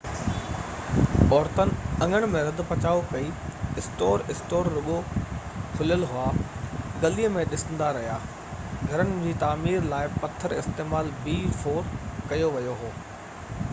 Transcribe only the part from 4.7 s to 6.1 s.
رڳو کليل